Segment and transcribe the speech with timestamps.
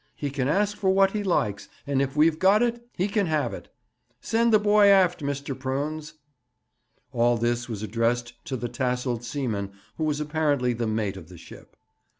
[0.15, 3.53] He can ask for what he likes, and if we've got it, he can have
[3.53, 3.69] it.
[4.19, 5.53] Send the boy aft, Mr.
[5.53, 6.13] Prunes.'
[7.11, 11.37] All this was addressed to the tasselled seaman who was apparently the mate of the
[11.37, 11.77] ship.